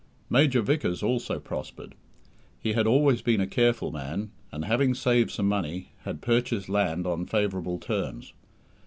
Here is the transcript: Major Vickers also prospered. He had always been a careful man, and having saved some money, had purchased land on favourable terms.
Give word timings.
Major 0.31 0.63
Vickers 0.63 1.03
also 1.03 1.39
prospered. 1.39 1.93
He 2.59 2.73
had 2.73 2.87
always 2.87 3.21
been 3.21 3.39
a 3.39 3.45
careful 3.45 3.91
man, 3.91 4.31
and 4.51 4.65
having 4.65 4.95
saved 4.95 5.29
some 5.29 5.47
money, 5.47 5.91
had 6.05 6.23
purchased 6.23 6.69
land 6.69 7.05
on 7.05 7.27
favourable 7.27 7.77
terms. 7.77 8.33